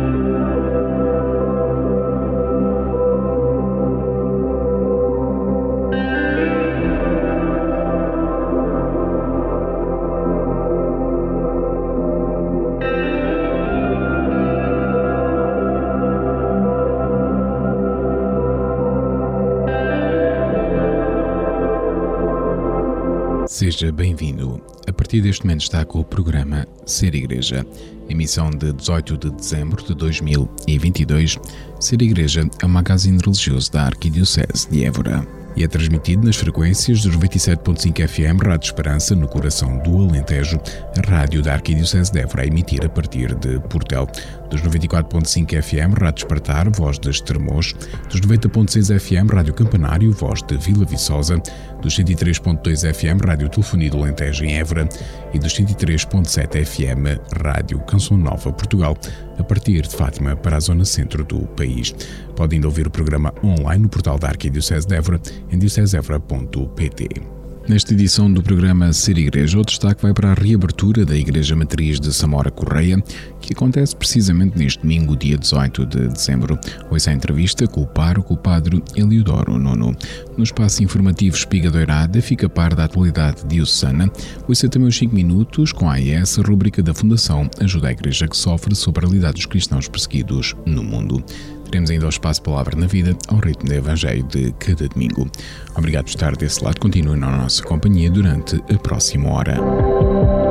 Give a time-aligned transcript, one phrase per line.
[0.00, 0.89] thank you
[23.80, 24.60] Seja bem-vindo.
[24.86, 27.64] A partir deste momento está com o programa Ser Igreja,
[28.10, 31.38] emissão de 18 de dezembro de 2022.
[31.80, 37.00] Ser Igreja é um magazine religioso da Arquidiocese de Évora e é transmitido nas frequências
[37.00, 40.60] dos 97.5 FM Rádio Esperança, no coração do Alentejo,
[40.98, 44.06] a rádio da Arquidiocese de Évora a emitir a partir de Portel,
[44.50, 47.74] dos 94.5 FM Rádio Espartar, voz de Estremoz,
[48.10, 51.40] dos 90.6 FM Rádio Campanário, voz de Vila Viçosa,
[51.80, 54.88] dos 103.2 FM Rádio Telefonia do Alentejo em Évora
[55.32, 58.96] e dos 103.7 FM Rádio Canção Nova Portugal,
[59.38, 61.94] a partir de Fátima para a zona centro do país.
[62.34, 67.39] Pode ainda ouvir o programa online no portal da Arquidiocese de Évora em diocesevra.pt.
[67.70, 72.00] Nesta edição do programa Ser Igreja, o destaque vai para a reabertura da Igreja Matriz
[72.00, 73.00] de Samora Correia,
[73.40, 76.58] que acontece precisamente neste domingo, dia 18 de dezembro.
[76.90, 79.94] Ouça a entrevista com o pároco, o padre Eliodoro Nono.
[80.36, 84.10] No espaço informativo Espiga Doirada, fica a par da atualidade diocesana.
[84.48, 88.26] Ouça também os 5 minutos com a AES, a rubrica da Fundação Ajuda a Igreja
[88.26, 91.24] que Sofre sobre a realidade dos cristãos perseguidos no mundo.
[91.70, 95.30] Teremos ainda o espaço Palavra na Vida ao ritmo do Evangelho de cada domingo.
[95.76, 96.80] Obrigado por estar desse lado.
[96.80, 100.49] Continue na nossa companhia durante a próxima hora.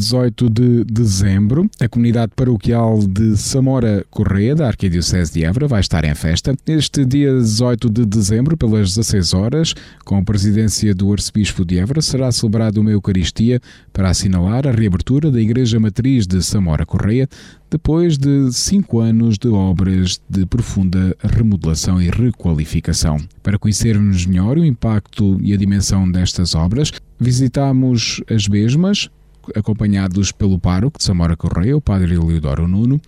[0.00, 6.06] 18 de dezembro, a comunidade paroquial de Samora Correia, da Arquidiocese de Évora, vai estar
[6.06, 6.56] em festa.
[6.66, 9.74] Este dia 18 de dezembro, pelas 16 horas,
[10.06, 13.60] com a presidência do Arcebispo de Évora, será celebrada uma Eucaristia
[13.92, 17.28] para assinalar a reabertura da Igreja Matriz de Samora Correia,
[17.70, 23.18] depois de cinco anos de obras de profunda remodelação e requalificação.
[23.42, 29.10] Para conhecermos melhor o impacto e a dimensão destas obras, visitamos as mesmas,
[29.54, 33.00] acompanhados pelo pároco de Samora Correia, o padre Eleodoro Nuno,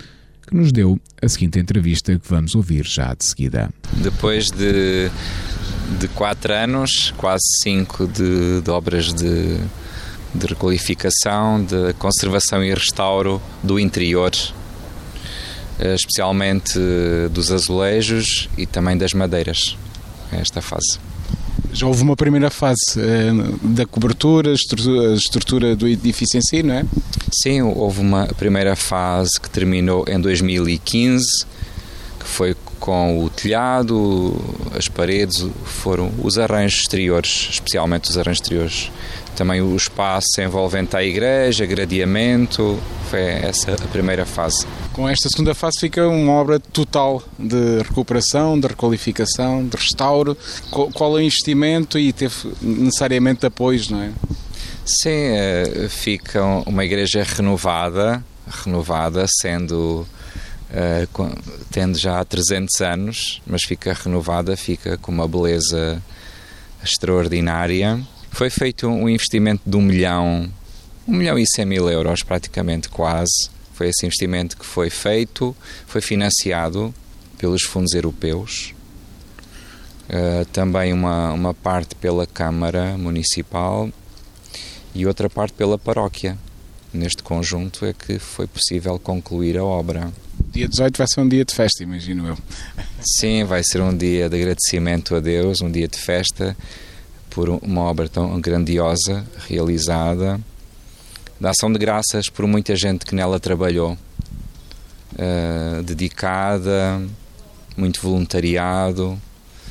[0.46, 3.70] que nos deu a seguinte entrevista que vamos ouvir já de seguida.
[3.92, 5.10] Depois de,
[5.98, 9.58] de quatro anos, quase cinco de, de obras de,
[10.34, 14.32] de requalificação, de conservação e restauro do interior,
[15.78, 16.78] eh, especialmente
[17.32, 19.76] dos azulejos e também das madeiras,
[20.32, 21.11] esta fase.
[21.72, 26.42] Já houve uma primeira fase uh, da cobertura, a estrutura, a estrutura, do edifício em
[26.42, 26.84] si, não é?
[27.32, 31.24] Sim, houve uma primeira fase que terminou em 2015,
[32.18, 34.36] que foi com o telhado,
[34.76, 38.90] as paredes, foram os arranjos exteriores, especialmente os arranjos exteriores.
[39.36, 44.66] Também o espaço envolvente à igreja, gradeamento, foi essa a primeira fase.
[44.92, 50.36] Com esta segunda fase fica uma obra total de recuperação, de requalificação, de restauro.
[50.70, 54.12] Qual é o investimento e teve necessariamente apoios, não é?
[54.84, 58.22] Sim, eh, fica uma igreja renovada,
[58.64, 60.06] renovada, sendo
[60.72, 66.02] uh, tendo já 300 anos, mas fica renovada, fica com uma beleza
[66.82, 68.00] extraordinária.
[68.32, 70.50] Foi feito um investimento de um milhão,
[71.06, 73.50] um milhão e cem mil euros praticamente quase.
[73.74, 75.54] Foi esse investimento que foi feito,
[75.86, 76.94] foi financiado
[77.36, 78.74] pelos fundos europeus.
[80.08, 83.90] Uh, também uma, uma parte pela Câmara Municipal
[84.94, 86.36] e outra parte pela paróquia.
[86.92, 90.10] Neste conjunto é que foi possível concluir a obra.
[90.50, 92.38] Dia 18 vai ser um dia de festa, imagino eu.
[93.00, 96.56] Sim, vai ser um dia de agradecimento a Deus, um dia de festa
[97.34, 100.38] por uma obra tão grandiosa realizada,
[101.40, 103.96] da ação de graças por muita gente que nela trabalhou,
[105.14, 107.02] uh, dedicada,
[107.76, 109.18] muito voluntariado.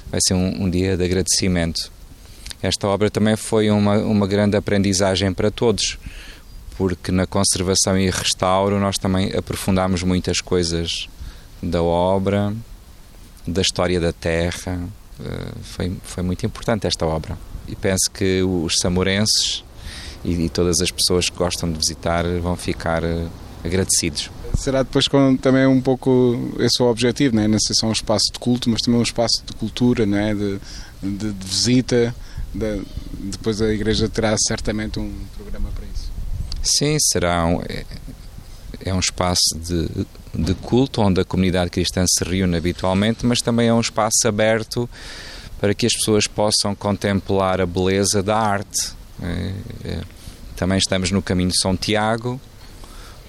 [0.10, 1.92] Vai ser um, um dia de agradecimento.
[2.62, 5.98] Esta obra também foi uma, uma grande aprendizagem para todos,
[6.78, 11.08] porque na conservação e restauro nós também aprofundamos muitas coisas
[11.62, 12.54] da obra,
[13.48, 14.80] da história da terra.
[15.24, 17.38] Eh, foi, foi muito importante esta obra.
[17.68, 19.64] E penso que os samorenses
[20.24, 23.28] e, e todas as pessoas que gostam de visitar vão ficar eh,
[23.64, 24.30] agradecidos.
[24.58, 27.48] Será depois com, também um pouco esse é o objetivo, não é?
[27.48, 30.18] não sei se é um espaço de culto, mas também um espaço de cultura, não
[30.18, 30.34] é?
[30.34, 30.60] de,
[31.02, 32.16] de, de visita.
[32.54, 32.82] De,
[33.14, 36.12] depois a Igreja terá certamente um programa para isso.
[36.62, 37.86] Sim, será um, é,
[38.86, 43.68] é um espaço de, de culto onde a comunidade cristã se reúne habitualmente, mas também
[43.68, 44.90] é um espaço aberto
[45.60, 48.94] para que as pessoas possam contemplar a beleza da arte.
[49.22, 49.54] É,
[49.86, 50.02] é,
[50.56, 52.40] também estamos no caminho de São Tiago,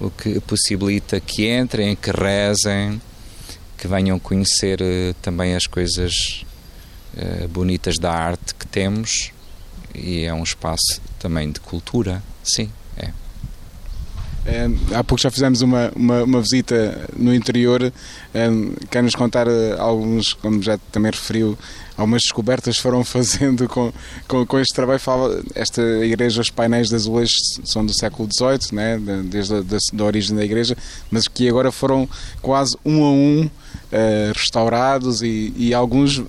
[0.01, 3.01] o que possibilita que entrem, que rezem,
[3.77, 6.45] que venham conhecer eh, também as coisas
[7.17, 9.33] eh, bonitas da arte que temos
[9.95, 12.71] e é um espaço também de cultura, sim.
[14.45, 17.93] É, há pouco já fizemos uma, uma, uma visita no interior.
[18.35, 18.49] É,
[18.91, 21.57] quer nos contar eh, alguns, como já também referiu,
[21.97, 23.93] algumas descobertas foram fazendo com,
[24.27, 24.99] com, com, este trabalho.
[24.99, 29.79] Fala, esta igreja, os painéis de azulejos são do século XVIII, né, desde a da,
[29.93, 30.77] da origem da igreja,
[31.11, 32.09] mas que agora foram
[32.41, 36.23] quase um a um uh, restaurados e, e, alguns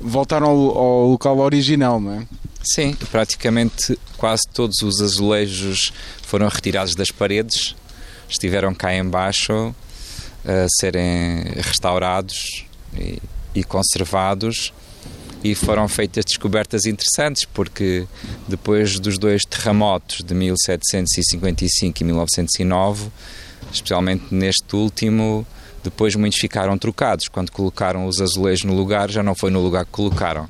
[0.00, 2.26] voltaram ao, ao local original, não é?
[2.62, 5.92] Sim, praticamente quase todos os azulejos
[6.26, 7.76] foram retirados das paredes,
[8.28, 9.72] estiveram cá embaixo
[10.44, 12.66] a serem restaurados
[12.98, 13.22] e,
[13.54, 14.72] e conservados
[15.44, 18.06] e foram feitas descobertas interessantes porque
[18.48, 23.08] depois dos dois terremotos de 1755 e 1909,
[23.72, 25.46] especialmente neste último,
[25.84, 27.28] depois muitos ficaram trocados.
[27.28, 30.48] Quando colocaram os azulejos no lugar, já não foi no lugar que colocaram.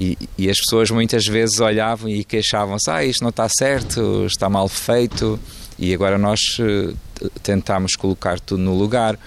[0.00, 4.48] E, e as pessoas muitas vezes olhavam e queixavam-se: ah, isto não está certo, está
[4.48, 5.38] mal feito.
[5.78, 9.18] E agora nós uh, tentámos colocar tudo no lugar.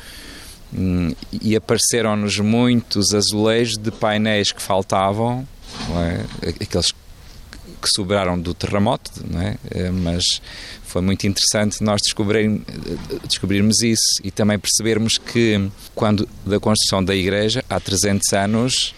[0.71, 5.47] Hum, e apareceram-nos muitos azulejos de painéis que faltavam,
[5.97, 6.25] é?
[6.63, 6.91] aqueles
[7.81, 9.57] que sobraram do terremoto, é?
[9.71, 10.23] Eh, mas
[10.83, 12.61] foi muito interessante nós descobrir,
[13.25, 18.95] descobrirmos isso e também percebermos que quando da construção da igreja há 300 anos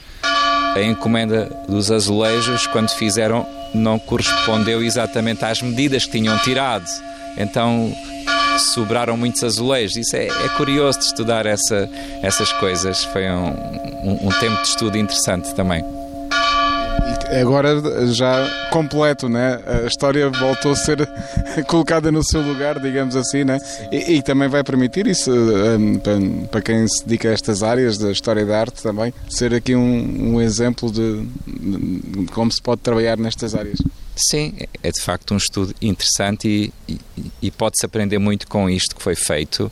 [0.75, 6.85] a encomenda dos azulejos, quando fizeram, não correspondeu exatamente às medidas que tinham tirado.
[7.37, 7.91] então
[8.73, 9.95] sobraram muitos azulejos.
[9.95, 11.89] Isso é, é curioso de estudar essa,
[12.21, 13.03] essas coisas.
[13.05, 13.49] Foi um,
[14.03, 15.83] um, um tempo de estudo interessante também
[17.39, 19.61] agora já completo, né?
[19.65, 21.07] A história voltou a ser
[21.67, 23.59] colocada no seu lugar, digamos assim, né?
[23.91, 26.19] E, e também vai permitir isso um, para,
[26.49, 30.33] para, quem se dedica a estas áreas da história da arte também, ser aqui um,
[30.33, 33.79] um exemplo de, de, como se pode trabalhar nestas áreas.
[34.15, 38.95] Sim, é de facto um estudo interessante e, e, e pode-se aprender muito com isto
[38.95, 39.71] que foi feito.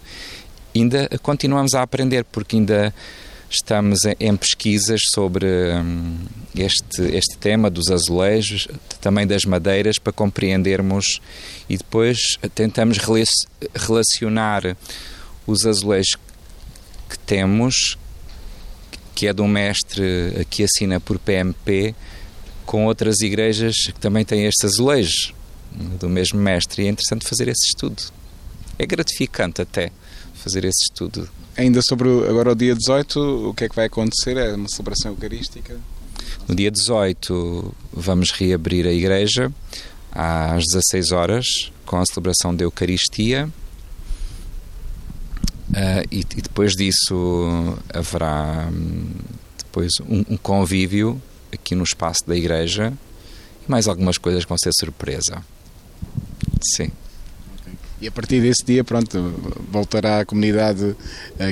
[0.74, 2.94] Ainda continuamos a aprender porque ainda
[3.50, 6.18] Estamos em pesquisas sobre hum,
[6.56, 8.68] este, este tema dos azulejos,
[9.02, 11.20] também das madeiras, para compreendermos
[11.70, 12.18] e depois
[12.56, 12.98] tentamos
[13.76, 14.76] relacionar
[15.46, 16.16] os azulejos
[17.10, 17.98] que temos,
[19.16, 21.94] que é de um mestre que assina por PMP,
[22.66, 25.34] com outras igrejas que também têm estes azulejos
[26.00, 26.84] do mesmo mestre.
[26.84, 28.02] E é interessante fazer esse estudo.
[28.78, 29.92] É gratificante até
[30.36, 31.30] fazer esse estudo
[31.60, 34.38] Ainda sobre agora o dia 18, o que é que vai acontecer?
[34.38, 35.78] É uma celebração eucarística?
[36.48, 39.52] No dia 18 vamos reabrir a igreja
[40.12, 43.50] às 16 horas com a celebração da Eucaristia.
[45.70, 49.12] Uh, e, e, depois disso haverá hum,
[49.58, 51.22] depois um, um, convívio
[51.54, 52.92] aqui no espaço da igreja
[53.68, 55.44] e mais algumas coisas que vão ser surpresa.
[56.76, 56.90] Sim.
[58.02, 59.34] E a partir desse dia, pronto,
[59.70, 60.96] voltará a comunidade uh,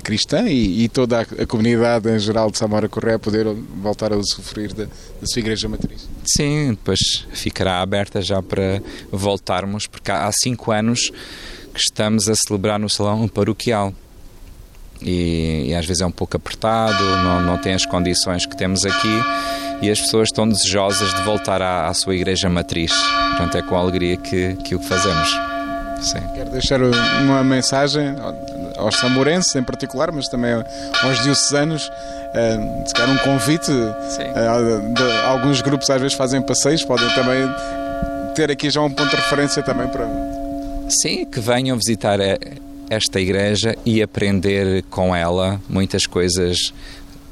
[0.01, 3.46] cristã e, e, toda a, comunidade em geral de Samora Correia poder
[3.82, 6.08] voltar a usufruir da, da, sua igreja matriz.
[6.25, 7.00] Sim, depois
[7.34, 11.12] ficará aberta já para voltarmos, porque há, há cinco anos
[11.74, 13.94] que estamos a celebrar no salão paroquial.
[15.01, 18.86] E, e, às vezes é um pouco apertado, não, não tem as condições que temos
[18.86, 19.20] aqui
[19.82, 22.94] e as pessoas estão desejosas de voltar à, à sua igreja matriz.
[23.32, 25.56] Portanto, é com alegria que, que o fazemos.
[26.01, 26.20] Sim.
[26.34, 28.16] Quero deixar uma mensagem
[28.77, 30.51] aos samorenses em particular, mas também
[31.04, 33.72] aos diocesanos, uh, se calhar um convite.
[33.72, 37.50] Uh, de, alguns grupos às vezes fazem passeios, podem também
[38.36, 40.08] ter aqui já um ponto de referência também para.
[40.89, 42.20] Sim, que venham visitar
[42.89, 46.74] esta igreja e aprender com ela muitas coisas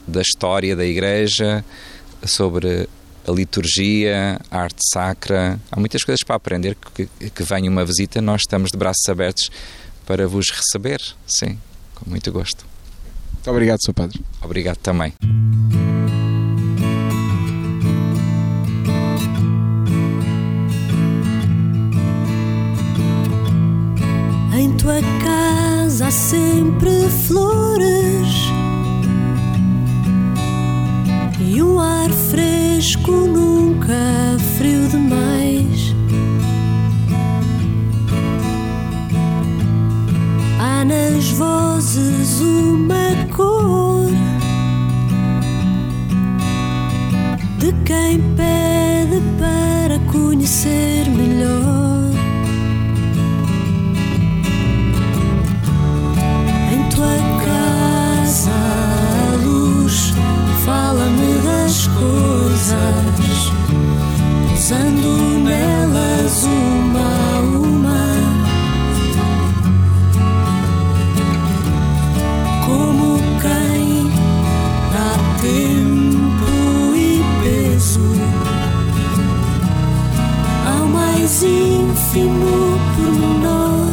[0.08, 1.64] da história da igreja,
[2.26, 2.88] sobre
[3.27, 5.60] a liturgia, a arte sacra.
[5.72, 8.22] Há muitas coisas para aprender que, que venha uma visita.
[8.22, 9.50] Nós estamos de braços abertos
[10.05, 11.01] para vos receber.
[11.25, 11.60] Sim,
[11.96, 12.65] com muito gosto.
[13.34, 13.94] Muito obrigado, Sr.
[13.94, 14.22] Padre.
[14.41, 15.13] Obrigado também.
[24.53, 28.45] Em tua casa há sempre flores
[31.56, 35.96] e um ar fresco, nunca frio demais.
[40.60, 44.10] Há nas vozes uma cor
[47.58, 51.86] de quem pede para conhecer melhor.
[58.46, 58.85] fala-me
[82.16, 83.92] ínfimo pormenor.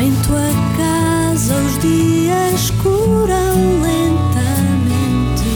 [0.00, 5.48] Em tua casa os dias curam lentamente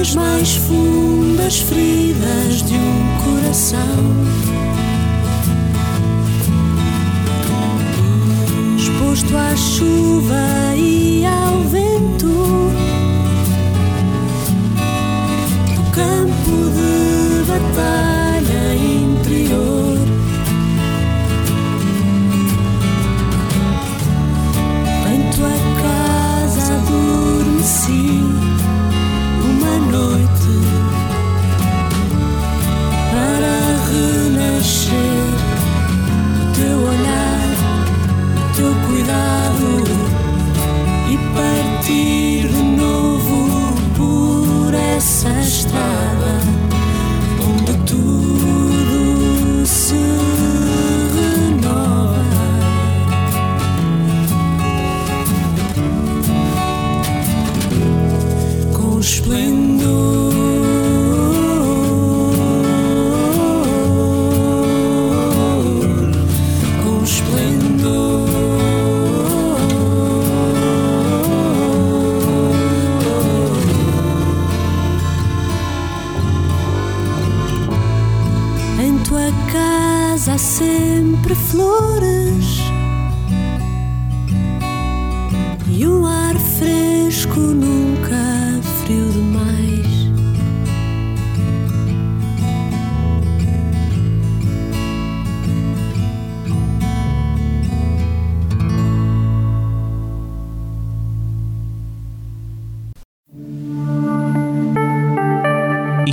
[0.00, 3.98] as mais fundas feridas de um coração.
[8.78, 11.77] Exposto à chuva e ao vento,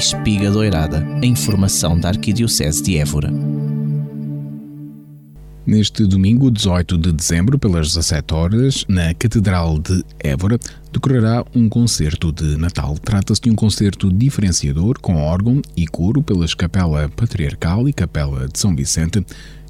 [0.05, 3.33] Espiga Doirada, a informação da Arquidiocese de Évora.
[5.65, 10.59] Neste domingo, 18 de dezembro, pelas 17 horas, na Catedral de Évora,
[10.93, 12.95] decorrerá um concerto de Natal.
[12.99, 18.59] Trata-se de um concerto diferenciador com órgão e coro pelas Capela Patriarcal e Capela de
[18.59, 19.25] São Vicente,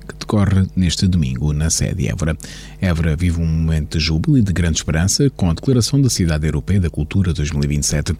[0.05, 2.37] que decorre neste domingo na sede Évora.
[2.81, 6.45] Évora vive um momento de júbilo e de grande esperança com a declaração da Cidade
[6.45, 8.13] Europeia da Cultura 2027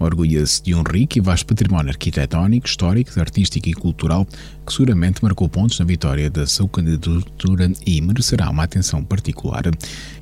[0.00, 4.26] orgulha-se de um rico e vasto património arquitetónico, histórico, artístico e cultural
[4.66, 9.64] que seguramente marcou pontos na vitória da sua candidatura e merecerá uma atenção particular.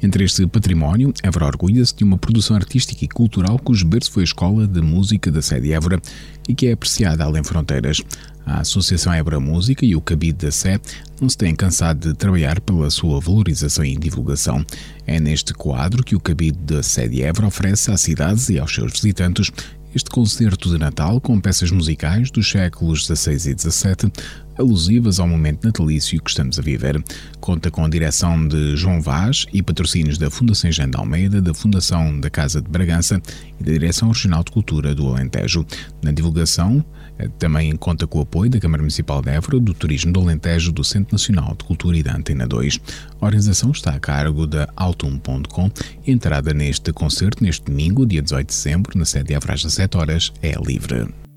[0.02, 4.24] Entre este património, Évora orgulha-se de uma produção artística e cultural cujo berço foi a
[4.24, 6.00] Escola de Música da sede Évora
[6.48, 8.02] e que é apreciada além fronteiras.
[8.46, 10.80] A Associação Évora Música e o Cabide da Sé
[11.20, 14.64] não se têm cansado de trabalhar pela sua valorização e divulgação.
[15.06, 18.74] É neste quadro que o Cabide da Sé de Évora oferece às cidades e aos
[18.74, 19.52] seus visitantes
[19.94, 24.12] este concerto de Natal com peças musicais dos séculos XVI e XVII,
[24.58, 27.02] alusivas ao momento natalício que estamos a viver.
[27.40, 31.54] Conta com a direção de João Vaz e patrocínios da Fundação Jean de Almeida, da
[31.54, 33.20] Fundação da Casa de Bragança
[33.60, 35.64] e da Direção Regional de Cultura do Alentejo.
[36.02, 36.84] Na divulgação,
[37.38, 40.84] também conta com o apoio da Câmara Municipal de Évora, do Turismo do Alentejo, do
[40.84, 42.80] Centro Nacional de Cultura e da Antena 2.
[43.20, 45.70] A organização está a cargo da Altum.com
[46.06, 49.96] entrada neste concerto, neste domingo, dia 18 de dezembro, na sede de Évora às 17
[49.96, 51.27] horas, é livre.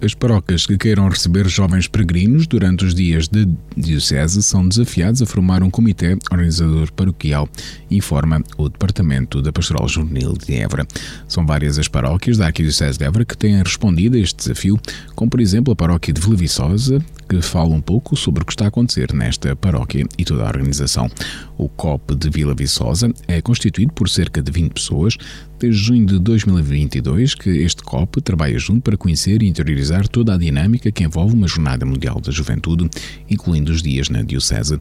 [0.00, 5.26] As paróquias que queiram receber jovens peregrinos durante os dias de Diocese são desafiados a
[5.26, 7.48] formar um comitê organizador paroquial,
[7.90, 10.86] informa o Departamento da Pastoral Juvenil de Évora.
[11.26, 14.78] São várias as paróquias da Arquidiocese de Évora que têm respondido a este desafio,
[15.16, 18.52] como por exemplo a paróquia de Vila Viçosa, que fala um pouco sobre o que
[18.52, 21.10] está a acontecer nesta paróquia e toda a organização.
[21.58, 25.18] O COP de Vila Viçosa é constituído por cerca de 20 pessoas.
[25.58, 30.38] Desde junho de 2022 que este COP trabalha junto para conhecer e interiorizar toda a
[30.38, 32.88] dinâmica que envolve uma Jornada Mundial da Juventude,
[33.28, 34.80] incluindo os dias na Diocese.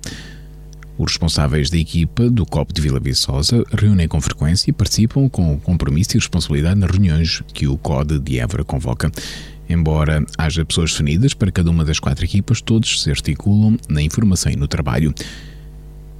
[0.95, 5.59] Os responsáveis da equipa do COP de Vila Viçosa reúnem com frequência e participam com
[5.59, 9.11] compromisso e responsabilidade nas reuniões que o CODE de Évora convoca.
[9.67, 14.51] Embora haja pessoas definidas para cada uma das quatro equipas, todos se articulam na informação
[14.51, 15.11] e no trabalho.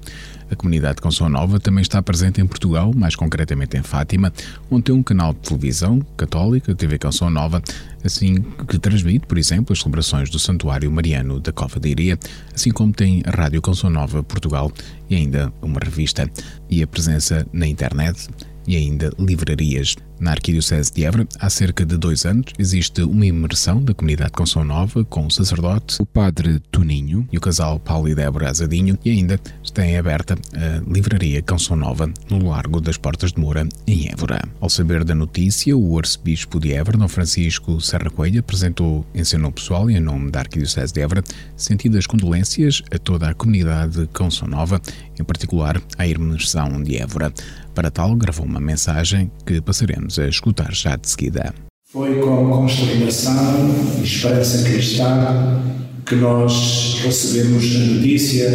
[0.51, 4.33] A comunidade Canção Nova também está presente em Portugal, mais concretamente em Fátima,
[4.69, 7.61] onde tem um canal de televisão católica, TV Canção Nova,
[8.03, 12.17] assim que transmite, por exemplo, as celebrações do Santuário Mariano da Cova de Iria,
[12.53, 14.71] assim como tem a Rádio Canção Nova Portugal
[15.09, 16.29] e ainda uma revista
[16.69, 18.27] e a presença na internet
[18.67, 23.81] e ainda livrarias Na Arquidiocese de Évora, há cerca de dois anos, existe uma imersão
[23.81, 28.15] da comunidade Canção Nova com o sacerdote, o padre Toninho e o casal Paulo e
[28.15, 33.31] Débora Azadinho e ainda está em aberta a livraria Canção Nova no Largo das Portas
[33.31, 34.41] de Moura, em Évora.
[34.59, 39.39] Ao saber da notícia, o arcebispo de Évora, Dom Francisco Serra Coelho, apresentou em seu
[39.39, 41.23] nome pessoal e em nome da Arquidiocese de Évora
[41.55, 44.81] sentidas condolências a toda a comunidade Canção Nova,
[45.17, 47.33] em particular à imersão de Évora.
[47.73, 51.53] Para tal, gravou uma mensagem que passaremos a escutar já de seguida.
[51.91, 53.69] Foi com consternação
[53.99, 55.61] e esperança cristã
[56.05, 58.49] que nós recebemos a notícia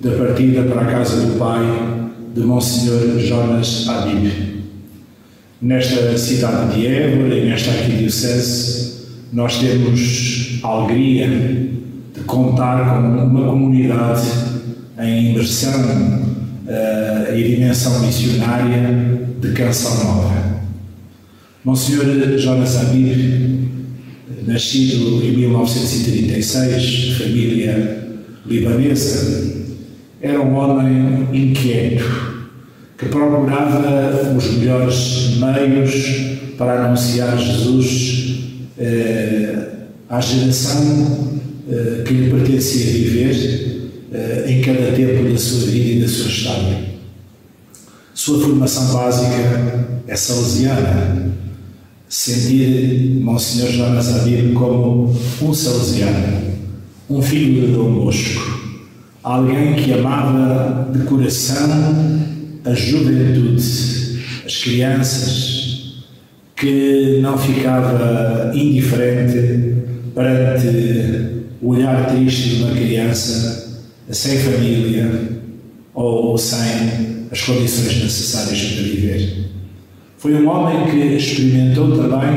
[0.00, 1.64] da partida para a casa do Pai
[2.34, 4.32] de Monsenhor Jonas Habib.
[5.60, 13.50] Nesta cidade de Évora e nesta arquidiocese, nós temos a alegria de contar com uma
[13.50, 14.26] comunidade
[14.98, 15.80] em imersão
[16.66, 20.49] uh, e dimensão missionária de Canção Nova.
[21.62, 23.68] Monsenhor Jonas Amir,
[24.46, 28.08] nascido em 1936, família
[28.46, 29.66] libanesa,
[30.22, 32.40] era um homem inquieto
[32.96, 38.40] que procurava os melhores meios para anunciar Jesus
[38.78, 39.68] eh,
[40.08, 46.00] à geração eh, que lhe pertencia viver uh, em cada tempo da sua vida e
[46.00, 46.78] da sua história.
[48.14, 51.29] Sua formação básica é salesiana.
[52.10, 56.42] Sentir Monsenhor Jonas Abib como um salesiano,
[57.08, 58.60] um filho de Dom Bosco,
[59.22, 61.70] alguém que amava de coração
[62.64, 63.62] a juventude,
[64.44, 66.02] as crianças,
[66.56, 69.76] que não ficava indiferente
[70.12, 75.38] perante o olhar triste de uma criança sem família
[75.94, 79.39] ou sem as condições necessárias para viver.
[80.20, 82.28] Foi um homem que experimentou também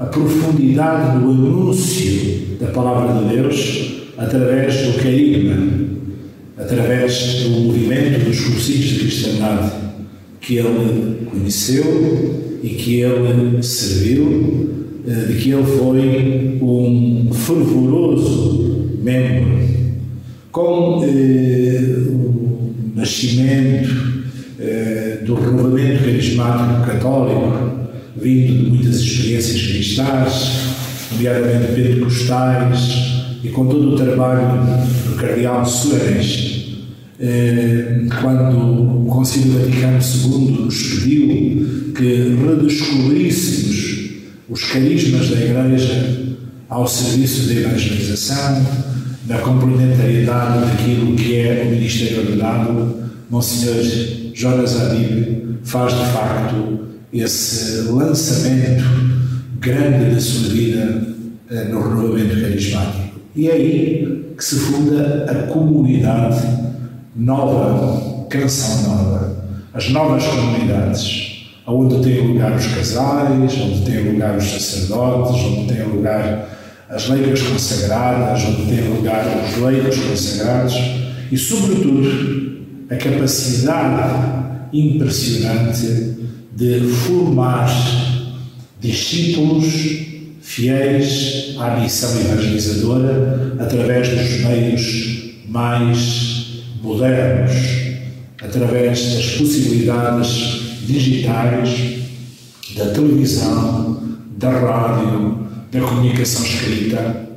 [0.00, 5.56] a profundidade do anúncio da palavra de Deus através do carisma,
[6.58, 9.70] através do movimento dos cursinhos de cristandade
[10.40, 19.60] que ele conheceu e que ele serviu, eh, de que ele foi um fervoroso membro.
[20.50, 24.11] Com eh, o nascimento
[25.24, 27.72] do renovamento carismático católico,
[28.16, 30.52] vindo de muitas experiências cristãs,
[31.12, 34.60] nomeadamente pentecostais, e com todo o trabalho
[35.08, 36.76] do Cardeal Soares,
[37.18, 44.10] eh, quando o Concílio Vaticano II nos pediu que redescobríssemos
[44.48, 46.36] os carismas da Igreja
[46.68, 48.66] ao serviço da evangelização,
[49.24, 57.90] da complementariedade daquilo que é o Ministério Ordenado, Monsenhor Jonas Adib faz de facto esse
[57.90, 58.84] lançamento
[59.60, 61.14] grande da sua vida
[61.50, 63.20] eh, no renovamento carismático.
[63.36, 66.42] E é aí que se funda a comunidade
[67.14, 74.44] nova, canção nova, as novas comunidades, onde têm lugar os casais, onde têm lugar os
[74.44, 76.48] sacerdotes, onde têm lugar
[76.88, 80.74] as leigas consagradas, onde tem lugar os leigos consagrados
[81.30, 82.51] e, sobretudo,
[82.92, 86.14] a capacidade impressionante
[86.54, 87.70] de formar
[88.80, 89.64] discípulos
[90.42, 97.52] fiéis à missão evangelizadora através dos meios mais modernos,
[98.42, 101.70] através das possibilidades digitais,
[102.76, 104.02] da televisão,
[104.36, 107.28] da rádio, da comunicação escrita,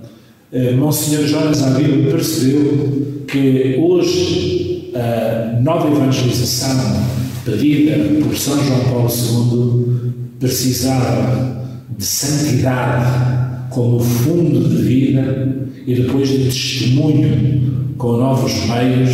[0.52, 4.65] eh, Monsenhor Jonas Avila percebeu que hoje
[4.96, 7.06] a nova evangelização
[7.44, 16.30] pedida por São João Paulo II precisava de santidade como fundo de vida e depois
[16.30, 19.12] de testemunho com novos meios,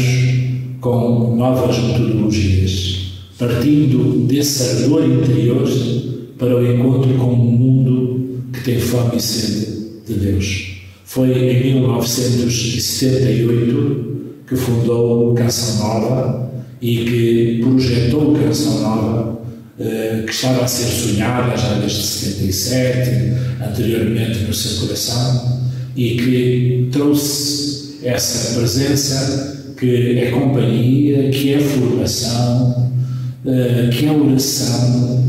[0.79, 5.67] com novas metodologias, partindo desse ardor interior
[6.37, 9.65] para o encontro com o mundo que tem fome e sede
[10.07, 10.67] de Deus.
[11.05, 14.10] Foi em 1978
[14.51, 19.41] que fundou Canção Nova e que projetou Canção Nova,
[19.79, 23.33] eh, que estava a ser sonhada já desde 77,
[23.65, 25.61] anteriormente no seu coração,
[25.95, 32.91] e que trouxe essa presença que é companhia, que é formação,
[33.45, 35.23] eh, que é oração,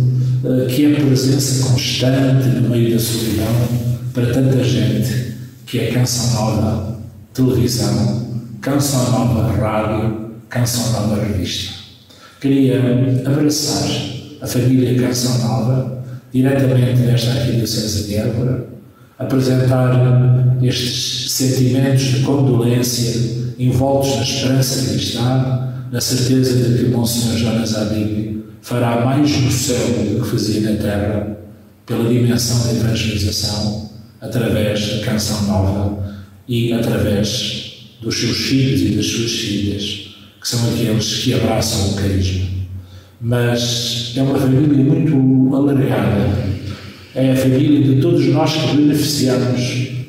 [0.44, 3.68] eh, que é presença constante no meio da solidão
[4.12, 6.92] para tanta gente, que é Canção Nova
[7.32, 8.31] televisão,
[8.62, 11.74] Canção Nova rádio, Canção Nova revista.
[12.40, 12.78] Queria
[13.26, 13.90] abraçar
[14.40, 18.64] a família Canção Nova, diretamente desta Arquidiocese de Évora,
[19.18, 27.36] apresentar estes sentimentos de condolência envoltos na esperança cristã, na certeza de que o Monsenhor
[27.36, 31.36] Jonas Abib fará mais no céu do que fazia na terra,
[31.84, 36.14] pela dimensão da evangelização, através da canção nova
[36.46, 37.71] e através
[38.02, 42.46] dos seus filhos e das suas filhas, que são aqueles que abraçam o carisma.
[43.20, 46.52] Mas é uma família muito alargada.
[47.14, 49.60] É a família de todos nós que beneficiamos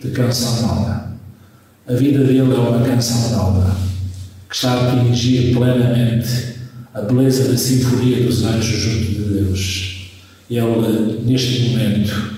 [0.02, 1.14] de canção nova.
[1.88, 3.76] A vida dele é uma canção nova,
[4.50, 6.54] que está a atingir plenamente
[6.94, 10.12] a beleza da sinfonia dos anjos junto de Deus.
[10.50, 12.34] Ele, neste momento,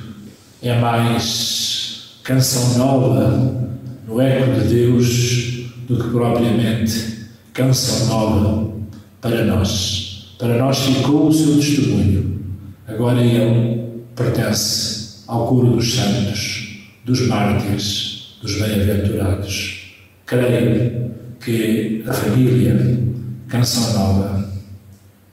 [0.62, 3.70] é mais canção nova
[4.08, 5.45] no eco de Deus
[5.88, 8.74] do que propriamente canção nova
[9.22, 10.36] para nós.
[10.38, 12.40] Para nós ficou o seu testemunho.
[12.88, 19.96] Agora ele pertence ao coro dos santos, dos mártires, dos bem-aventurados.
[20.26, 23.06] Creio que a família
[23.48, 24.54] Canção Nova,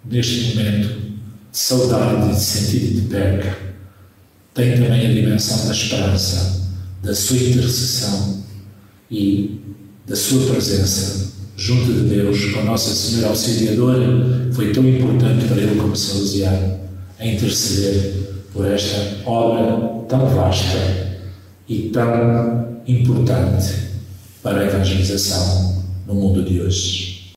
[0.04, 0.88] neste momento
[1.50, 3.58] de saudade e de sentido de perca,
[4.54, 6.70] tem também a dimensão da esperança,
[7.02, 8.44] da sua intercessão
[9.10, 9.60] e
[10.06, 15.80] da sua presença junto de Deus, com Nossa Senhora Auxiliadora, foi tão importante para ele
[15.80, 16.80] como salesiano,
[17.20, 18.14] a interceder
[18.52, 21.20] por esta obra tão vasta
[21.68, 23.74] e tão importante
[24.42, 27.32] para a evangelização no mundo de hoje.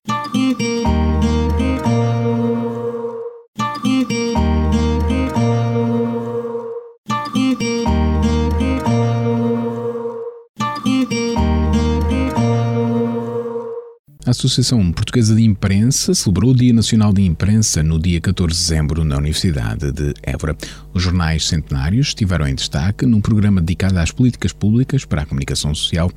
[14.35, 19.05] Associação Portuguesa de Imprensa celebrou o Dia Nacional de Imprensa no dia 14 de dezembro
[19.05, 20.57] na Universidade de Évora.
[20.93, 25.73] Os jornais centenários estiveram em destaque num programa dedicado às políticas públicas para a comunicação
[25.73, 26.11] social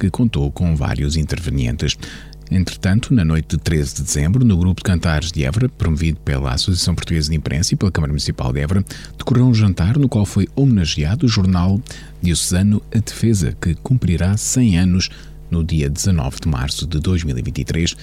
[0.00, 1.98] que contou com vários intervenientes.
[2.50, 6.54] Entretanto, na noite de 13 de dezembro, no grupo de cantares de Évora, promovido pela
[6.54, 8.82] Associação Portuguesa de Imprensa e pela Câmara Municipal de Évora,
[9.18, 11.78] decorreu um jantar no qual foi homenageado o jornal
[12.22, 15.10] diocesano A Defesa, que cumprirá 100 anos
[15.52, 17.94] no dia 19 de março de 2023,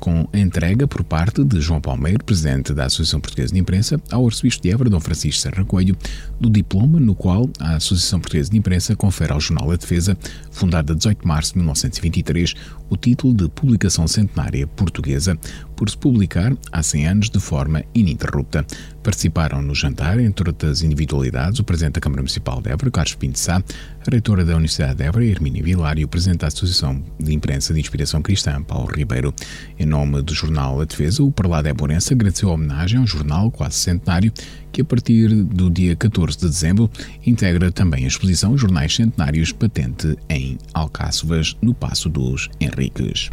[0.00, 4.62] com entrega por parte de João Palmeiro, presidente da Associação Portuguesa de Imprensa, ao arcebispo
[4.62, 5.96] de Évora, Dom Francisco Serra Coelho,
[6.40, 10.16] do diploma no qual a Associação Portuguesa de Imprensa confere ao jornal A Defesa,
[10.50, 12.54] fundada a 18 de março de 1923,
[12.88, 15.36] o título de Publicação Centenária Portuguesa,
[15.74, 18.66] por se publicar há 100 anos de forma ininterrupta.
[19.02, 23.38] Participaram no jantar, entre outras individualidades, o Presidente da Câmara Municipal de Évora, Carlos Pinto
[23.38, 23.62] Sá,
[24.10, 27.80] Reitora da Universidade de Évora, Hermínia Vilar, e o Presidente da Associação de Imprensa de
[27.80, 29.34] Inspiração Cristã, Paulo Ribeiro.
[29.78, 33.76] Em nome do jornal A Defesa, o Parlado Eborense agradeceu a homenagem ao jornal quase
[33.76, 34.32] centenário,
[34.72, 36.90] que a partir do dia 14 de dezembro
[37.26, 43.30] integra também a exposição Jornais Centenários patente em Alcáçovas, no Passo dos Henriques.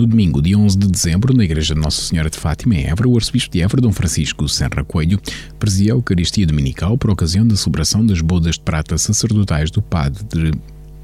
[0.00, 3.06] No domingo, dia 11 de dezembro, na Igreja de Nossa Senhora de Fátima, em Évora,
[3.06, 5.20] o arcebispo de Évora, Dom Francisco Serra Coelho,
[5.58, 10.52] presidia a Eucaristia Dominical por ocasião da celebração das bodas de prata sacerdotais do padre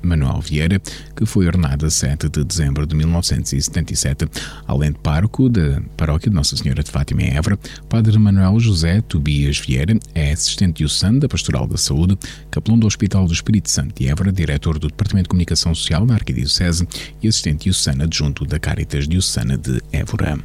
[0.07, 0.81] Manuel Vieira,
[1.14, 4.27] que foi ordenado a 7 de dezembro de 1977,
[4.66, 9.01] além de pároco da Paróquia de Nossa Senhora de Fátima em Évora, Padre Manuel José
[9.01, 12.19] Tobias Vieira é assistente diocesano da Pastoral da Saúde,
[12.51, 16.14] capelão do Hospital do Espírito Santo de Évora, diretor do Departamento de Comunicação Social da
[16.14, 16.87] Arquidiocese
[17.23, 20.38] e assistente diocesano adjunto da Caritas Diocesana de Évora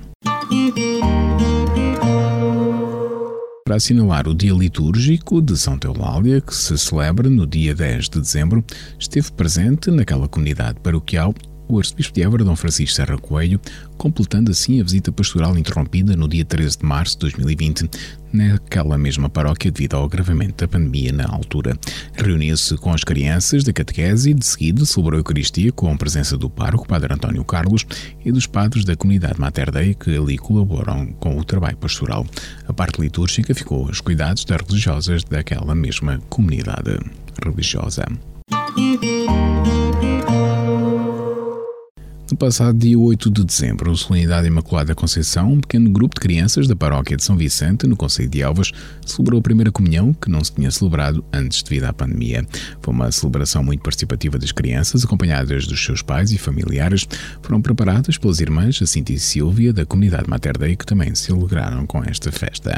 [3.71, 8.19] para assinalar o dia litúrgico de São Teulália, que se celebra no dia 10 de
[8.19, 8.61] dezembro,
[8.99, 11.33] esteve presente naquela comunidade paroquial
[11.71, 13.59] o arcebispo de Évora, Dom Francisco Serra Coelho,
[13.97, 17.89] completando assim a visita pastoral interrompida no dia 13 de março de 2020,
[18.33, 21.77] naquela mesma paróquia devido ao agravamento da pandemia na altura.
[22.13, 26.37] Reuniu-se com as crianças da catequese e, de seguida, celebrou a Eucaristia com a presença
[26.37, 27.85] do pároco, Padre António Carlos,
[28.23, 32.25] e dos padres da comunidade Mater Dei que ali colaboram com o trabalho pastoral.
[32.67, 36.99] A parte litúrgica ficou aos cuidados das religiosas daquela mesma comunidade
[37.43, 38.05] religiosa.
[42.31, 46.65] No passado dia 8 de dezembro, a Solenidade Imaculada Conceição, um pequeno grupo de crianças
[46.65, 48.71] da paróquia de São Vicente, no Conselho de Elvas,
[49.05, 52.47] celebrou a primeira comunhão que não se tinha celebrado antes devido à pandemia.
[52.81, 57.05] Foi uma celebração muito participativa das crianças, acompanhadas dos seus pais e familiares.
[57.41, 61.85] Foram preparadas pelas irmãs Jacinta e Silvia, da comunidade Mater Dei, que também se alegraram
[61.85, 62.71] com esta festa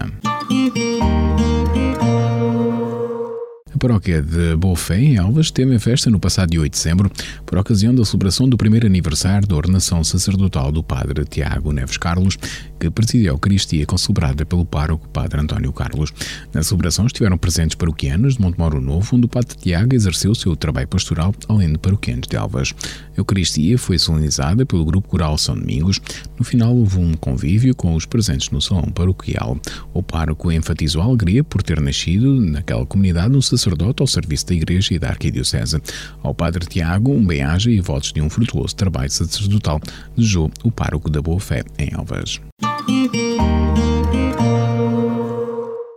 [3.83, 7.11] paróquia de Boa Fé, em Elvas, teve festa no passado dia 8 de dezembro,
[7.45, 12.37] por ocasião da celebração do primeiro aniversário da ordenação sacerdotal do padre Tiago Neves Carlos,
[12.79, 16.13] que presidiu a Eucaristia concelebrada pelo pároco Padre António Carlos.
[16.53, 20.87] Na celebração estiveram presentes paroquianos de Montemoro Novo, onde o padre Tiago exerceu seu trabalho
[20.87, 22.73] pastoral, além de paroquianos de Elvas.
[23.15, 25.99] A Eucaristia foi solenizada pelo Grupo Coral São Domingos.
[26.37, 29.57] No final houve um convívio com os presentes no salão paroquial.
[29.93, 34.55] O pároco enfatizou a alegria por ter nascido naquela comunidade um sacerdote ao serviço da
[34.55, 35.81] Igreja e da Arquidiocese.
[36.21, 39.79] Ao Padre Tiago, um bem-aja e votos de um frutuoso trabalho sacerdotal,
[40.15, 42.41] desejou o pároco da Boa Fé em Elvas.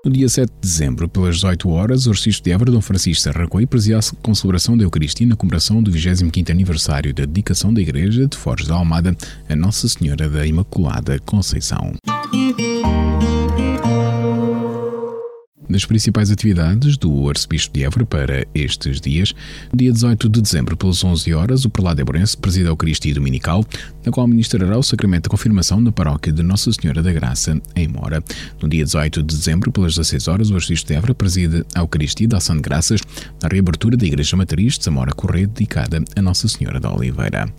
[0.07, 3.67] No dia 7 de dezembro, pelas 18 horas, o Arcebispo de Évora, Dom Francisco Serracoi,
[3.67, 8.37] presidiu a concelebração da Eucaristia na comemoração do 25º aniversário da dedicação da Igreja de
[8.37, 9.17] Forges da Almada
[9.49, 11.95] a Nossa Senhora da Imaculada Conceição.
[15.69, 19.35] das principais atividades do Arcebispo de Évora para estes dias.
[19.75, 23.65] Dia 18 de dezembro, pelas 11 horas, o prelado Ebrense preside a Eucaristia Dominical,
[24.07, 27.89] na qual ministrará o sacramento da confirmação da paróquia de Nossa Senhora da Graça, em
[27.89, 28.23] Mora.
[28.63, 32.29] No dia 18 de dezembro, pelas 16 horas, o Arcebispo de Évora preside a Eucaristia
[32.29, 33.01] da Ação de Graças
[33.43, 37.53] na reabertura da Igreja Matriz de Zamora Correia, dedicada a Nossa Senhora da Oliveira.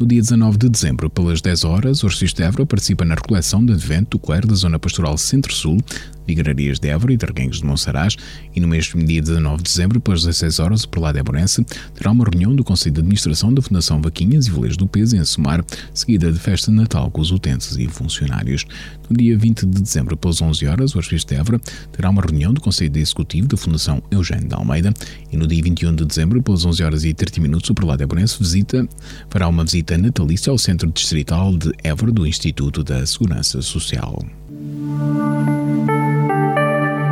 [0.00, 3.64] No dia 19 de dezembro, pelas 10 horas, o Arcebispo de Évora participa na recoleção
[3.64, 5.78] de advento do clero da Zona Pastoral Centro-Sul
[6.26, 8.16] Vigararias de Évora e Targuenhos de Monsaraz,
[8.54, 12.24] e no mesmo dia 19 de dezembro, pelas 16 horas, o prelado Éborense terá uma
[12.24, 16.32] reunião do Conselho de Administração da Fundação Vaquinhas e Veleiros do Peso em Somar, seguida
[16.32, 18.64] de festa de Natal com os utentes e funcionários.
[19.08, 21.60] No dia 20 de dezembro, pelas 11 horas, o Arcebispo de Évora
[21.92, 24.92] terá uma reunião do Conselho Executivo da Fundação Eugênio de Almeida,
[25.30, 28.38] e no dia 21 de dezembro, pelas 11 horas e 30 minutos, o prelado Éborense
[28.38, 28.88] visita,
[29.30, 34.24] fará uma visita natalícia ao Centro Distrital de Évora do Instituto da Segurança Social.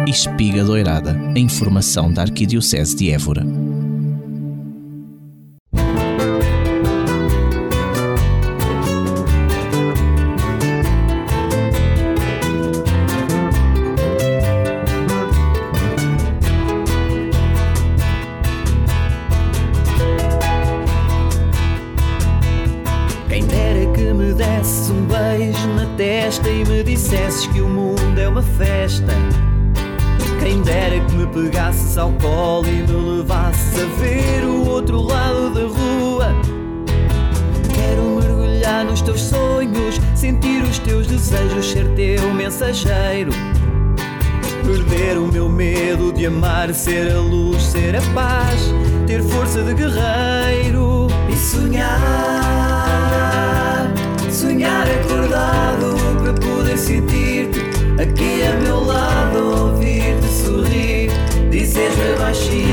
[0.07, 3.70] Espiga Doirada, a informação da Arquidiocese de Évora.
[31.33, 36.35] Pegasses ao colo e me levasses a ver o outro lado da rua.
[37.75, 43.33] Quero mergulhar nos teus sonhos, sentir os teus desejos, ser teu mensageiro.
[44.65, 48.73] Perder o meu medo de amar, ser a luz, ser a paz,
[49.07, 51.10] ter força de guerreiro
[62.33, 62.70] she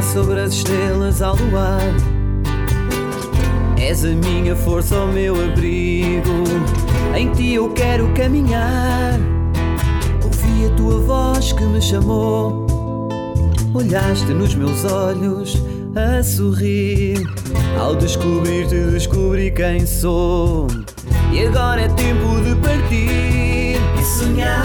[0.00, 1.82] sobre as estrelas ao luar.
[3.78, 6.44] És a minha força, o meu abrigo.
[7.14, 9.18] Em ti eu quero caminhar.
[10.24, 12.66] Ouvi a tua voz que me chamou.
[13.74, 15.60] Olhaste nos meus olhos
[15.96, 17.26] a sorrir.
[17.78, 20.68] Ao descobrir-te, descobri quem sou.
[21.32, 24.62] E agora é tempo de partir e sonhar.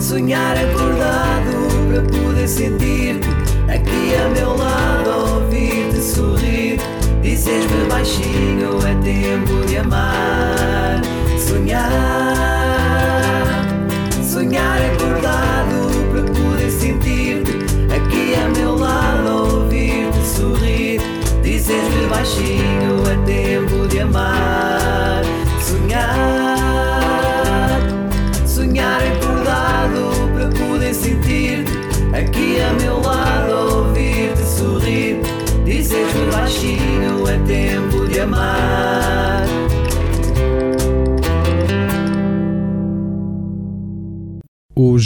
[0.00, 1.23] Sonhar acordado
[1.94, 3.28] para poder sentir-te
[3.72, 6.80] aqui a meu lado, ouvir-te sorrir.
[7.22, 11.00] Dizes-me baixinho, é tempo de amar,
[11.38, 11.88] sonhar,
[14.22, 15.63] sonhar acordado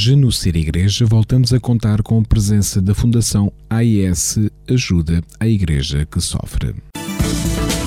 [0.09, 5.47] Hoje, no Ser Igreja, voltamos a contar com a presença da Fundação AIS Ajuda a
[5.47, 6.75] Igreja que Sofre.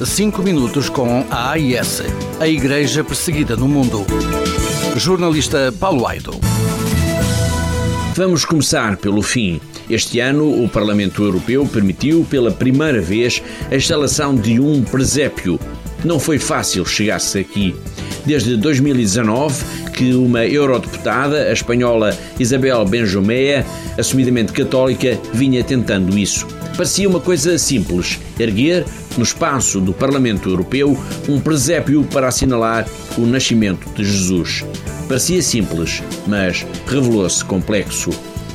[0.05, 2.03] 5 minutos com a AIS,
[2.39, 4.05] a Igreja Perseguida no Mundo.
[4.97, 6.39] Jornalista Paulo Aido.
[8.15, 9.59] Vamos começar pelo fim.
[9.89, 13.41] Este ano, o Parlamento Europeu permitiu pela primeira vez
[13.71, 15.59] a instalação de um presépio.
[16.03, 17.75] Não foi fácil chegar-se aqui.
[18.25, 23.65] Desde 2019, que uma eurodeputada, a espanhola Isabel Benjumea,
[23.97, 26.47] assumidamente católica, vinha tentando isso.
[26.75, 28.85] Parecia uma coisa simples: erguer,
[29.17, 30.97] no espaço do Parlamento Europeu,
[31.27, 32.87] um presépio para assinalar
[33.17, 34.65] o nascimento de Jesus.
[35.07, 38.09] Parecia simples, mas revelou-se complexo.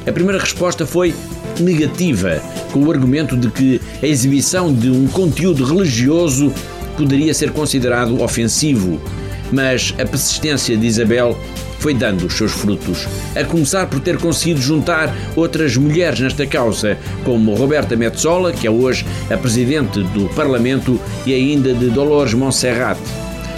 [0.06, 1.14] A primeira resposta foi
[1.60, 2.40] negativa,
[2.72, 6.52] com o argumento de que a exibição de um conteúdo religioso
[6.96, 9.00] poderia ser considerado ofensivo.
[9.52, 11.36] Mas a persistência de Isabel
[11.78, 16.98] foi dando os seus frutos, a começar por ter conseguido juntar outras mulheres nesta causa,
[17.24, 22.98] como Roberta Metsola, que é hoje a presidente do Parlamento, e ainda de Dolores Montserrat.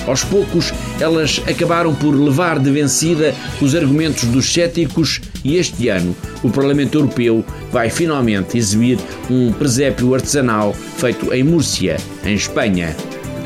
[0.06, 6.16] Aos poucos, elas acabaram por levar de vencida os argumentos dos céticos e este ano
[6.42, 8.98] o Parlamento Europeu vai finalmente exibir
[9.30, 12.96] um presépio artesanal feito em Múrcia, em Espanha.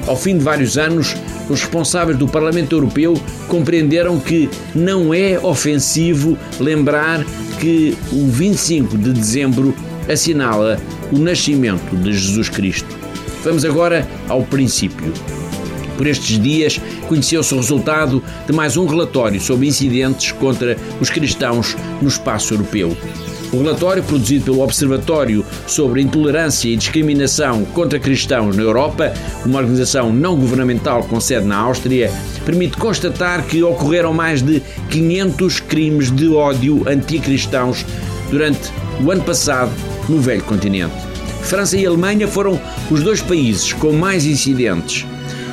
[0.06, 1.14] Ao fim de vários anos,
[1.48, 3.14] os responsáveis do Parlamento Europeu
[3.48, 7.24] compreenderam que não é ofensivo lembrar
[7.60, 9.74] que o 25 de dezembro
[10.10, 10.80] assinala
[11.12, 12.88] o nascimento de Jesus Cristo.
[13.44, 15.12] Vamos agora ao princípio.
[15.96, 21.76] Por estes dias, conheceu-se o resultado de mais um relatório sobre incidentes contra os cristãos
[22.00, 22.96] no espaço europeu.
[23.52, 29.12] O relatório, produzido pelo Observatório sobre Intolerância e Discriminação contra Cristãos na Europa,
[29.44, 32.10] uma organização não governamental com sede na Áustria,
[32.46, 37.84] permite constatar que ocorreram mais de 500 crimes de ódio anticristãos
[38.30, 38.72] durante
[39.04, 39.70] o ano passado
[40.08, 40.94] no velho continente.
[41.42, 42.58] França e Alemanha foram
[42.90, 45.04] os dois países com mais incidentes.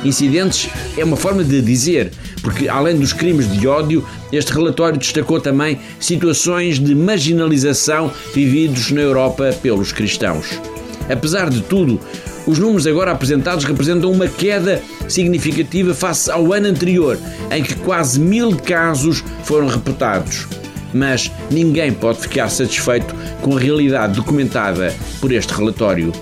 [0.02, 2.10] Incidentes é uma forma de dizer,
[2.42, 9.00] porque além dos crimes de ódio, este relatório destacou também situações de marginalização vividos na
[9.00, 10.60] Europa pelos cristãos.
[11.08, 12.00] Apesar de tudo,
[12.46, 17.18] os números agora apresentados representam uma queda significativa face ao ano anterior,
[17.50, 20.46] em que quase mil casos foram reportados.
[20.92, 26.12] Mas ninguém pode ficar satisfeito com a realidade documentada por este relatório.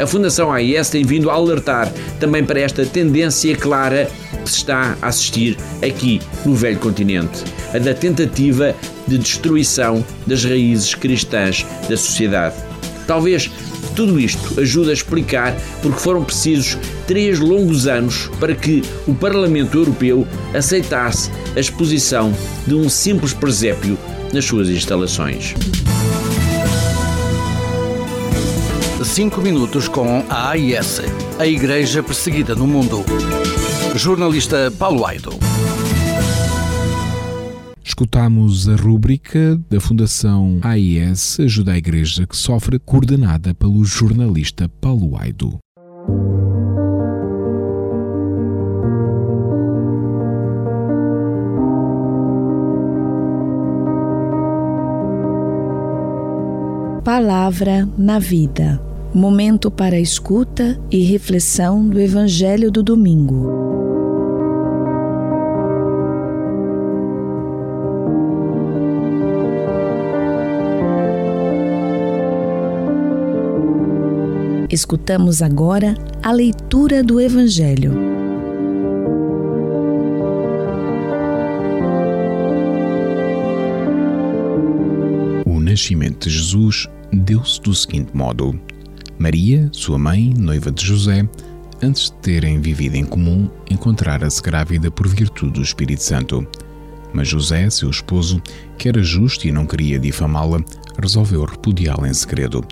[0.00, 4.08] A Fundação AIS tem vindo a alertar também para esta tendência clara
[4.42, 8.74] que se está a assistir aqui no velho continente, a da tentativa
[9.06, 12.56] de destruição das raízes cristãs da sociedade.
[13.06, 13.50] Talvez
[13.94, 19.76] tudo isto ajude a explicar porque foram precisos três longos anos para que o Parlamento
[19.76, 22.32] Europeu aceitasse a exposição
[22.66, 23.98] de um simples presépio
[24.32, 25.54] nas suas instalações.
[29.04, 31.02] 5 minutos com a AIS,
[31.38, 33.04] a Igreja Perseguida no Mundo.
[33.94, 35.32] Jornalista Paulo Aido.
[37.84, 45.16] Escutamos a rúbrica da Fundação AIS Ajuda a Igreja que sofre, coordenada pelo jornalista Paulo
[45.16, 45.58] Aido.
[57.04, 58.80] Palavra na Vida
[59.14, 63.61] momento para escuta e reflexão do Evangelho do Domingo.
[74.72, 77.92] Escutamos agora a leitura do Evangelho.
[85.44, 88.58] O nascimento de Jesus deu-se do seguinte modo.
[89.18, 91.28] Maria, sua mãe, noiva de José,
[91.82, 96.48] antes de terem vivido em comum, encontrara-se grávida por virtude do Espírito Santo.
[97.12, 98.42] Mas José, seu esposo,
[98.78, 100.64] que era justo e não queria difamá-la,
[100.98, 102.64] resolveu repudiá-la em segredo.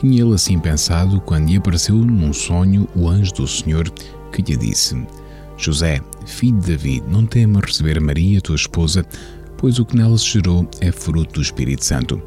[0.00, 3.86] Tinha ele assim pensado quando lhe apareceu num sonho o anjo do Senhor
[4.32, 5.06] que lhe disse:
[5.58, 9.04] José, filho de Davi, não temas receber Maria, tua esposa,
[9.58, 12.18] pois o que nela se gerou é fruto do Espírito Santo.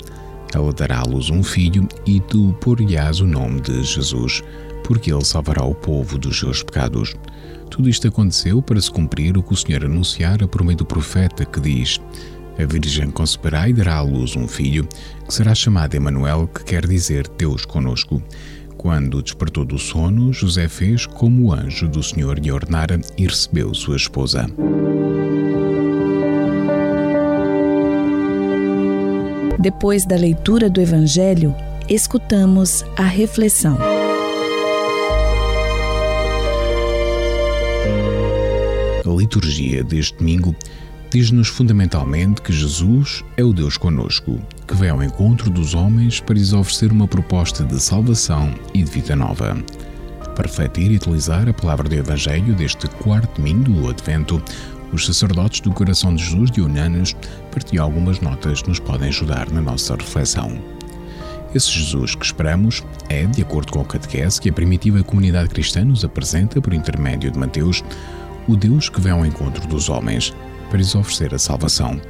[0.53, 4.43] Ela dará à luz um filho e tu por-lhe-ás o nome de Jesus,
[4.83, 7.15] porque ele salvará o povo dos seus pecados.
[7.71, 11.43] Tudo isto aconteceu para se cumprir o que o Senhor anunciara por meio do profeta
[11.43, 11.99] que diz:
[12.57, 14.87] A Virgem conceberá e dará à luz um filho,
[15.27, 18.21] que será chamado Emanuel, que quer dizer Deus conosco.
[18.77, 23.73] Quando despertou do sono, José fez como o anjo do Senhor lhe ordenara e recebeu
[23.73, 24.45] sua esposa.
[29.59, 31.55] Depois da leitura do Evangelho,
[31.87, 33.77] escutamos a reflexão.
[39.05, 40.53] A liturgia deste domingo
[41.13, 46.33] diz-nos fundamentalmente que Jesus é o Deus conosco, que vem ao encontro dos homens para
[46.33, 49.55] lhes oferecer uma proposta de salvação e de vida nova.
[50.35, 54.41] Para refletir e utilizar a palavra do Evangelho deste quarto domingo do Advento,
[54.91, 57.15] os sacerdotes do Coração de Jesus de Unanos
[57.51, 60.57] partilham algumas notas que nos podem ajudar na nossa reflexão.
[61.53, 65.85] Esse Jesus que esperamos é, de acordo com o catequese que a primitiva comunidade cristã
[65.85, 67.83] nos apresenta por intermédio de Mateus,
[68.47, 70.33] o Deus que vem ao encontro dos homens
[70.73, 72.01] para lhes oferecer a salvação.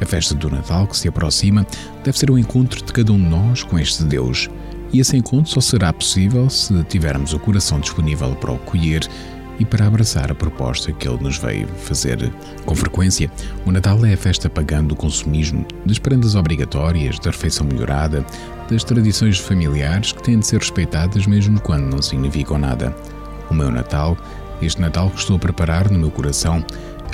[0.00, 1.64] A festa do Natal que se aproxima
[2.02, 4.50] deve ser o encontro de cada um de nós com este Deus.
[4.92, 9.06] E esse encontro só será possível se tivermos o coração disponível para o colher
[9.60, 12.32] e para abraçar a proposta que ele nos veio fazer.
[12.64, 13.30] Com frequência,
[13.64, 18.26] o Natal é a festa pagã do consumismo, das prendas obrigatórias, da refeição melhorada,
[18.68, 22.92] das tradições familiares que têm de ser respeitadas mesmo quando não significam nada.
[23.48, 24.16] O meu Natal,
[24.60, 26.64] este Natal que estou a preparar no meu coração,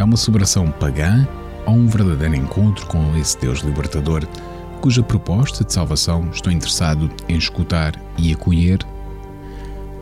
[0.02, 1.26] é uma celebração pagã
[1.66, 4.26] ou um verdadeiro encontro com esse Deus libertador,
[4.80, 8.78] cuja proposta de salvação estou interessado em escutar e acolher?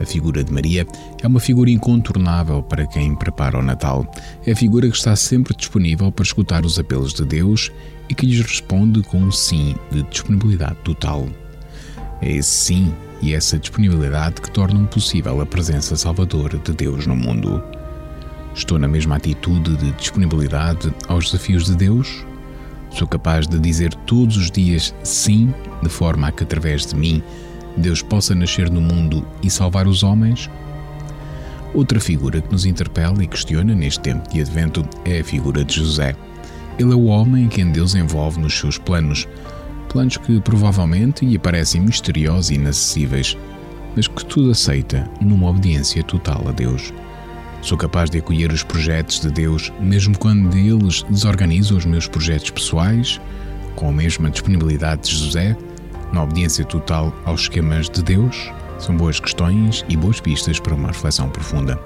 [0.00, 0.86] A figura de Maria
[1.22, 4.04] é uma figura incontornável para quem prepara o Natal.
[4.44, 7.70] É a figura que está sempre disponível para escutar os apelos de Deus
[8.08, 11.26] e que lhes responde com um sim de disponibilidade total.
[12.20, 17.16] É esse sim e essa disponibilidade que tornam possível a presença salvadora de Deus no
[17.16, 17.62] mundo.
[18.54, 22.24] Estou na mesma atitude de disponibilidade aos desafios de Deus?
[22.92, 25.52] Sou capaz de dizer todos os dias sim,
[25.82, 27.20] de forma a que através de mim
[27.76, 30.48] Deus possa nascer no mundo e salvar os homens?
[31.74, 35.74] Outra figura que nos interpela e questiona neste tempo de Advento é a figura de
[35.74, 36.14] José.
[36.78, 39.26] Ele é o homem em quem Deus envolve nos seus planos,
[39.88, 43.36] planos que provavelmente lhe parecem misteriosos e inacessíveis,
[43.96, 46.92] mas que tudo aceita numa obediência total a Deus.
[47.64, 52.50] Sou capaz de acolher os projetos de Deus, mesmo quando eles desorganizam os meus projetos
[52.50, 53.18] pessoais,
[53.74, 55.56] com a mesma disponibilidade de José,
[56.12, 58.52] na obediência total aos esquemas de Deus?
[58.78, 61.80] São boas questões e boas pistas para uma reflexão profunda.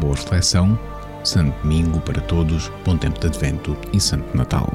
[0.00, 0.78] Boa reflexão,
[1.22, 4.72] Santo Domingo para todos, bom tempo de Advento e Santo Natal.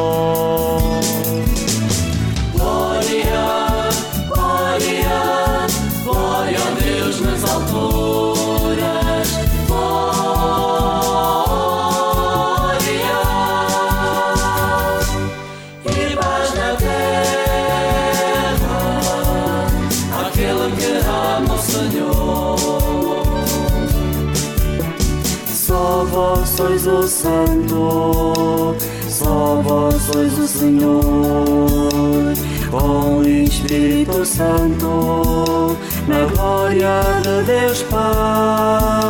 [26.82, 28.76] Sois o Santo,
[29.08, 32.34] só vós sois o Senhor,
[32.72, 35.78] com o Espírito Santo,
[36.08, 39.01] na glória de Deus Pai.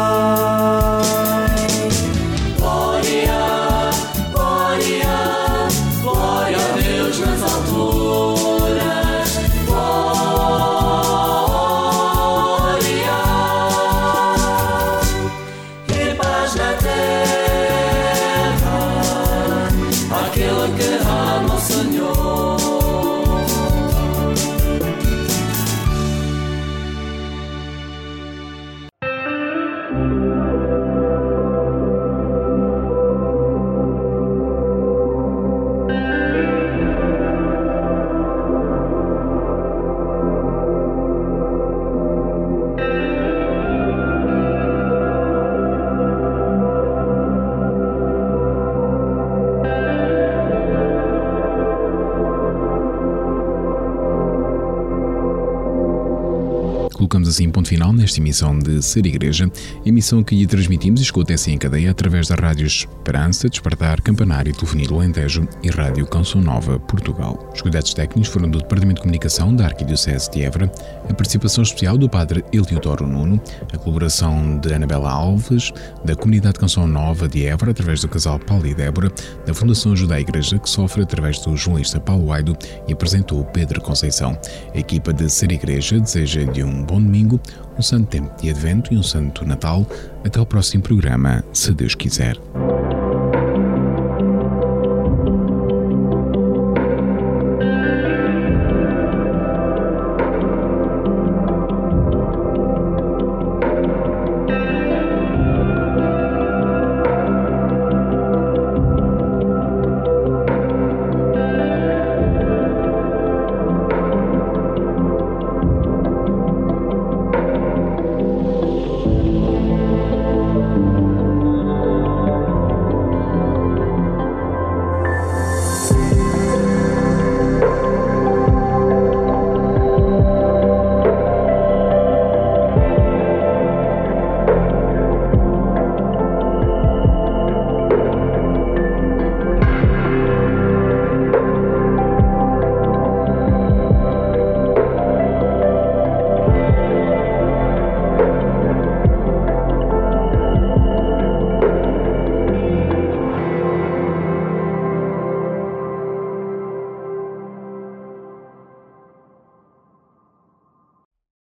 [57.72, 59.50] Final nesta emissão de Ser Igreja,
[59.86, 64.90] emissão que lhe transmitimos e escuta-se em cadeia através das rádios Esperança, Despertar, Campanário, Telefonia
[64.90, 67.50] do Alentejo e Rádio Canção Nova, Portugal.
[67.54, 70.70] Os cuidados técnicos foram do Departamento de Comunicação da Arquidiocese de Évora,
[71.10, 73.42] a participação especial do Padre Eliodoro Nuno,
[73.72, 75.72] a colaboração de Anabela Alves,
[76.04, 79.10] da Comunidade Canção Nova de Évora, através do casal Paulo e Débora,
[79.46, 82.54] da Fundação Ajuda à Igreja, que sofre através do jornalista Paulo Aido
[82.86, 84.38] e apresentou Pedro Conceição.
[84.76, 87.40] A equipa de Ser Igreja deseja-lhe um bom domingo,
[87.78, 89.86] um santo tempo de advento e um santo Natal.
[90.24, 92.38] Até ao próximo programa, se Deus quiser.